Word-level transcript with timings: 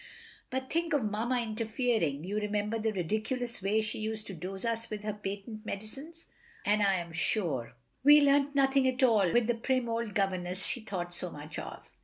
But 0.49 0.71
think 0.71 0.93
of 0.93 1.03
Mamma 1.03 1.39
interfering! 1.41 2.23
You 2.23 2.37
remember 2.39 2.79
the 2.79 2.91
ridiculous 2.91 3.61
way 3.61 3.81
she 3.81 3.99
used 3.99 4.25
to 4.25 4.33
dose 4.33 4.65
us 4.65 4.89
with 4.89 5.03
her 5.03 5.13
patent 5.13 5.63
medicines; 5.63 6.25
and 6.65 6.81
I 6.81 6.95
am 6.95 7.11
sure 7.13 7.75
we 8.03 8.19
learnt 8.19 8.55
nothing 8.55 8.87
at 8.87 9.03
all 9.03 9.31
with 9.31 9.45
the 9.45 9.53
prim 9.53 9.87
old 9.87 10.15
governess 10.15 10.65
she 10.65 10.81
thought 10.81 11.13
so 11.13 11.29
much 11.29 11.59
of. 11.59 11.91